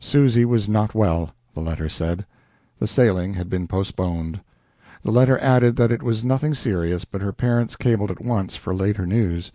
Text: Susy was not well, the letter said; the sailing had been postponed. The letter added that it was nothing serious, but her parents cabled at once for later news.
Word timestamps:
Susy 0.00 0.44
was 0.44 0.68
not 0.68 0.96
well, 0.96 1.30
the 1.54 1.60
letter 1.60 1.88
said; 1.88 2.26
the 2.76 2.88
sailing 2.88 3.34
had 3.34 3.48
been 3.48 3.68
postponed. 3.68 4.40
The 5.02 5.12
letter 5.12 5.38
added 5.38 5.76
that 5.76 5.92
it 5.92 6.02
was 6.02 6.24
nothing 6.24 6.54
serious, 6.54 7.04
but 7.04 7.20
her 7.22 7.32
parents 7.32 7.76
cabled 7.76 8.10
at 8.10 8.20
once 8.20 8.56
for 8.56 8.74
later 8.74 9.06
news. 9.06 9.52